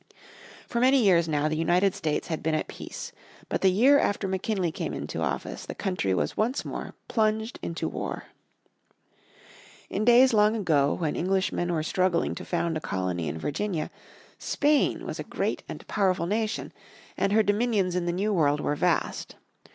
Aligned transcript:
For 0.67 0.79
many 0.81 0.97
years 1.03 1.27
now 1.27 1.47
the 1.47 1.55
United 1.55 1.93
States 1.93 2.29
had 2.29 2.41
been 2.41 2.55
at 2.55 2.67
peace. 2.67 3.11
But 3.49 3.61
the 3.61 3.69
year 3.69 3.99
after 3.99 4.27
McKinley 4.27 4.71
came 4.71 4.95
into 4.95 5.21
office 5.21 5.63
the 5.63 5.75
country 5.75 6.11
was 6.15 6.35
once 6.35 6.65
more 6.65 6.95
plunged 7.07 7.59
into 7.61 7.87
war. 7.87 8.23
In 9.91 10.03
days 10.03 10.33
long 10.33 10.55
ago 10.55 10.91
when 10.95 11.15
Englishmen 11.15 11.71
were 11.71 11.83
struggling 11.83 12.33
to 12.33 12.43
found 12.43 12.77
a 12.77 12.81
colony 12.81 13.27
in 13.27 13.37
Virginia, 13.37 13.91
Spain 14.39 15.05
was 15.05 15.19
a 15.19 15.23
great 15.23 15.61
and 15.69 15.87
powerful 15.87 16.25
nation, 16.25 16.73
and 17.15 17.31
her 17.31 17.43
dominions 17.43 17.95
in 17.95 18.07
the 18.07 18.11
New 18.11 18.33
World 18.33 18.59
were 18.59 18.75
vast. 18.75 19.35